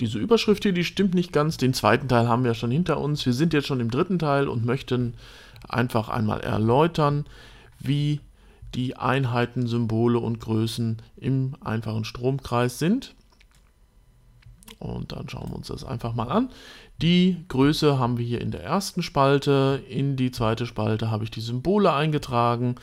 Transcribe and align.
diese 0.00 0.18
Überschrift 0.18 0.62
hier, 0.62 0.72
die 0.72 0.84
stimmt 0.84 1.14
nicht 1.14 1.32
ganz. 1.32 1.56
Den 1.56 1.74
zweiten 1.74 2.08
Teil 2.08 2.28
haben 2.28 2.44
wir 2.44 2.54
schon 2.54 2.70
hinter 2.70 3.00
uns. 3.00 3.26
Wir 3.26 3.32
sind 3.32 3.52
jetzt 3.52 3.66
schon 3.66 3.80
im 3.80 3.90
dritten 3.90 4.18
Teil 4.18 4.48
und 4.48 4.64
möchten 4.64 5.14
einfach 5.68 6.08
einmal 6.08 6.40
erläutern, 6.40 7.26
wie 7.80 8.20
die 8.74 8.96
Einheiten, 8.96 9.66
Symbole 9.66 10.18
und 10.18 10.40
Größen 10.40 10.98
im 11.16 11.56
einfachen 11.60 12.04
Stromkreis 12.04 12.78
sind. 12.78 13.14
Und 14.78 15.12
dann 15.12 15.28
schauen 15.28 15.50
wir 15.50 15.56
uns 15.56 15.68
das 15.68 15.84
einfach 15.84 16.14
mal 16.14 16.28
an. 16.28 16.50
Die 17.02 17.44
Größe 17.48 17.98
haben 17.98 18.18
wir 18.18 18.24
hier 18.24 18.40
in 18.40 18.50
der 18.50 18.62
ersten 18.62 19.02
Spalte. 19.02 19.82
In 19.88 20.16
die 20.16 20.30
zweite 20.30 20.66
Spalte 20.66 21.10
habe 21.10 21.24
ich 21.24 21.30
die 21.30 21.40
Symbole 21.40 21.92
eingetragen. 21.92 22.76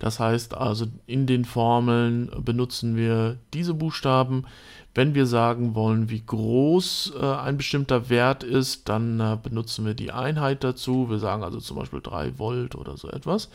Das 0.00 0.18
heißt 0.18 0.54
also, 0.54 0.86
in 1.06 1.26
den 1.26 1.44
Formeln 1.44 2.30
benutzen 2.42 2.96
wir 2.96 3.36
diese 3.52 3.74
Buchstaben. 3.74 4.46
Wenn 4.94 5.14
wir 5.14 5.26
sagen 5.26 5.74
wollen, 5.74 6.08
wie 6.08 6.24
groß 6.24 7.12
äh, 7.20 7.24
ein 7.24 7.58
bestimmter 7.58 8.08
Wert 8.08 8.42
ist, 8.42 8.88
dann 8.88 9.20
äh, 9.20 9.38
benutzen 9.40 9.84
wir 9.84 9.94
die 9.94 10.10
Einheit 10.10 10.64
dazu. 10.64 11.10
Wir 11.10 11.18
sagen 11.18 11.44
also 11.44 11.60
zum 11.60 11.76
Beispiel 11.76 12.00
3 12.00 12.38
Volt 12.38 12.74
oder 12.74 12.96
so 12.96 13.08
etwas. 13.08 13.50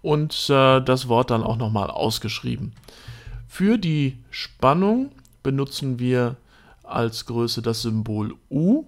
Und 0.00 0.48
äh, 0.48 0.80
das 0.80 1.08
Wort 1.08 1.30
dann 1.30 1.42
auch 1.42 1.56
nochmal 1.56 1.90
ausgeschrieben. 1.90 2.72
Für 3.48 3.76
die 3.76 4.18
Spannung 4.30 5.10
benutzen 5.42 5.98
wir 5.98 6.36
als 6.84 7.26
Größe 7.26 7.60
das 7.60 7.82
Symbol 7.82 8.34
U. 8.50 8.84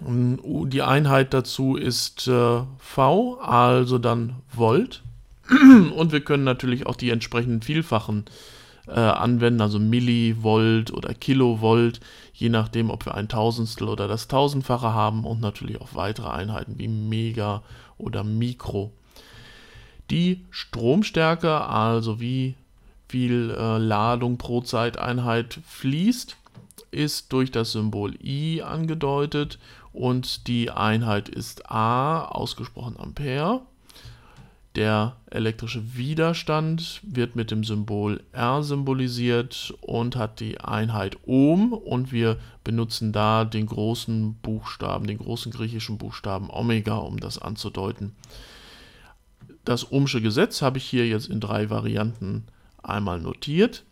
Die 0.00 0.82
Einheit 0.82 1.34
dazu 1.34 1.74
ist 1.74 2.28
äh, 2.28 2.60
V, 2.78 3.40
also 3.40 3.98
dann 3.98 4.36
Volt. 4.52 5.02
Und 5.48 6.12
wir 6.12 6.20
können 6.20 6.44
natürlich 6.44 6.86
auch 6.86 6.96
die 6.96 7.10
entsprechenden 7.10 7.62
Vielfachen 7.62 8.24
äh, 8.86 8.92
anwenden, 9.00 9.60
also 9.60 9.78
Millivolt 9.78 10.92
oder 10.92 11.14
Kilovolt, 11.14 12.00
je 12.32 12.48
nachdem, 12.48 12.90
ob 12.90 13.06
wir 13.06 13.14
ein 13.14 13.28
Tausendstel 13.28 13.88
oder 13.88 14.08
das 14.08 14.28
Tausendfache 14.28 14.92
haben 14.92 15.24
und 15.24 15.40
natürlich 15.40 15.80
auch 15.80 15.94
weitere 15.94 16.28
Einheiten 16.28 16.78
wie 16.78 16.88
Mega 16.88 17.62
oder 17.96 18.24
Mikro. 18.24 18.92
Die 20.10 20.44
Stromstärke, 20.50 21.60
also 21.62 22.20
wie 22.20 22.54
viel 23.08 23.54
äh, 23.56 23.78
Ladung 23.78 24.38
pro 24.38 24.60
Zeiteinheit 24.60 25.60
fließt, 25.66 26.36
ist 26.90 27.32
durch 27.32 27.50
das 27.50 27.72
Symbol 27.72 28.14
I 28.22 28.62
angedeutet 28.62 29.58
und 29.92 30.46
die 30.46 30.70
Einheit 30.70 31.28
ist 31.28 31.70
A, 31.70 32.24
ausgesprochen 32.24 32.96
Ampere. 32.98 33.60
Der 34.78 35.16
elektrische 35.28 35.96
Widerstand 35.96 37.00
wird 37.02 37.34
mit 37.34 37.50
dem 37.50 37.64
Symbol 37.64 38.22
R 38.30 38.62
symbolisiert 38.62 39.74
und 39.80 40.14
hat 40.14 40.38
die 40.38 40.60
Einheit 40.60 41.16
Ohm 41.26 41.72
und 41.72 42.12
wir 42.12 42.36
benutzen 42.62 43.12
da 43.12 43.44
den 43.44 43.66
großen 43.66 44.34
Buchstaben, 44.34 45.08
den 45.08 45.18
großen 45.18 45.50
griechischen 45.50 45.98
Buchstaben 45.98 46.48
Omega, 46.48 46.94
um 46.94 47.18
das 47.18 47.38
anzudeuten. 47.38 48.14
Das 49.64 49.90
Ohmsche 49.90 50.20
Gesetz 50.22 50.62
habe 50.62 50.78
ich 50.78 50.84
hier 50.84 51.08
jetzt 51.08 51.26
in 51.26 51.40
drei 51.40 51.70
Varianten 51.70 52.46
einmal 52.80 53.20
notiert. 53.20 53.82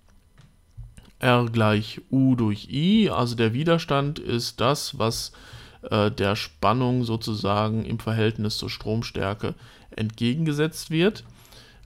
R 1.18 1.46
gleich 1.46 2.00
U 2.12 2.36
durch 2.36 2.68
I, 2.70 3.10
also 3.10 3.34
der 3.34 3.54
Widerstand 3.54 4.20
ist 4.20 4.60
das, 4.60 4.96
was 5.00 5.30
äh, 5.30 5.55
der 5.90 6.34
Spannung 6.36 7.04
sozusagen 7.04 7.84
im 7.84 7.98
Verhältnis 7.98 8.58
zur 8.58 8.70
Stromstärke 8.70 9.54
entgegengesetzt 9.90 10.90
wird. 10.90 11.24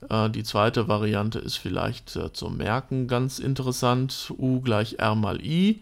Äh, 0.09 0.29
die 0.29 0.43
zweite 0.43 0.87
Variante 0.87 1.39
ist 1.39 1.57
vielleicht 1.57 2.15
äh, 2.15 2.33
zum 2.33 2.57
Merken 2.57 3.07
ganz 3.07 3.39
interessant. 3.39 4.33
U 4.37 4.61
gleich 4.61 4.99
R 4.99 5.15
mal 5.15 5.41
I. 5.41 5.81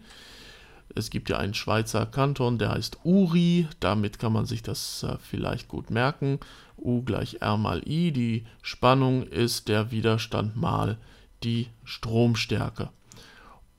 Es 0.94 1.10
gibt 1.10 1.30
ja 1.30 1.38
einen 1.38 1.54
Schweizer 1.54 2.04
Kanton, 2.06 2.58
der 2.58 2.70
heißt 2.70 2.98
Uri. 3.04 3.68
Damit 3.78 4.18
kann 4.18 4.32
man 4.32 4.46
sich 4.46 4.62
das 4.62 5.02
äh, 5.02 5.16
vielleicht 5.20 5.68
gut 5.68 5.90
merken. 5.90 6.40
U 6.76 7.02
gleich 7.02 7.38
R 7.40 7.56
mal 7.56 7.82
I. 7.86 8.12
Die 8.12 8.44
Spannung 8.62 9.22
ist 9.24 9.68
der 9.68 9.90
Widerstand 9.90 10.56
mal 10.56 10.98
die 11.42 11.68
Stromstärke. 11.84 12.90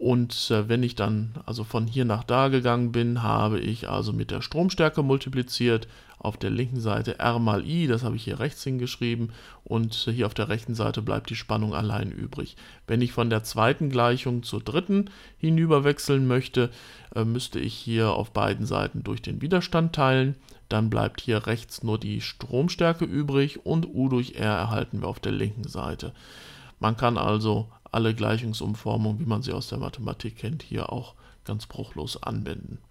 Und 0.01 0.50
äh, 0.50 0.67
wenn 0.67 0.81
ich 0.81 0.95
dann 0.95 1.35
also 1.45 1.63
von 1.63 1.85
hier 1.85 2.06
nach 2.06 2.23
da 2.23 2.47
gegangen 2.47 2.91
bin, 2.91 3.22
habe 3.22 3.59
ich 3.59 3.88
also 3.88 4.13
mit 4.13 4.31
der 4.31 4.41
Stromstärke 4.41 5.03
multipliziert. 5.03 5.88
Auf 6.17 6.38
der 6.38 6.50
linken 6.50 6.79
Seite 6.79 7.19
R 7.19 7.38
mal 7.38 7.67
I, 7.67 7.85
das 7.85 8.01
habe 8.01 8.16
ich 8.16 8.23
hier 8.23 8.40
rechts 8.40 8.63
hingeschrieben. 8.63 9.31
Und 9.63 9.94
hier 9.94 10.25
auf 10.25 10.34
der 10.34 10.50
rechten 10.50 10.73
Seite 10.73 11.03
bleibt 11.03 11.29
die 11.29 11.35
Spannung 11.35 11.75
allein 11.75 12.11
übrig. 12.11 12.57
Wenn 12.88 13.03
ich 13.03 13.11
von 13.11 13.29
der 13.29 13.44
zweiten 13.44 13.91
Gleichung 13.91 14.41
zur 14.41 14.61
dritten 14.61 15.11
hinüber 15.38 15.84
wechseln 15.84 16.25
möchte, 16.25 16.72
äh, 17.13 17.23
müsste 17.23 17.59
ich 17.59 17.75
hier 17.75 18.09
auf 18.09 18.31
beiden 18.31 18.66
Seiten 18.66 19.03
durch 19.03 19.22
den 19.22 19.40
Widerstand 19.40 19.94
teilen. 19.94 20.34
Dann 20.67 20.90
bleibt 20.90 21.22
hier 21.22 21.45
rechts 21.45 21.84
nur 21.84 22.00
die 22.00 22.22
Stromstärke 22.22 23.06
übrig 23.06 23.67
und 23.67 23.85
U 23.85 24.09
durch 24.09 24.34
R 24.34 24.51
erhalten 24.51 25.01
wir 25.01 25.09
auf 25.09 25.19
der 25.19 25.34
linken 25.34 25.67
Seite. 25.67 26.11
Man 26.79 26.97
kann 26.97 27.19
also 27.19 27.69
alle 27.91 28.16
Gleichungsumformungen, 28.16 29.19
wie 29.19 29.25
man 29.25 29.41
sie 29.41 29.53
aus 29.53 29.68
der 29.68 29.79
Mathematik 29.79 30.38
kennt, 30.38 30.63
hier 30.63 30.91
auch 30.91 31.16
ganz 31.44 31.68
bruchlos 31.68 32.22
anwenden. 32.22 32.79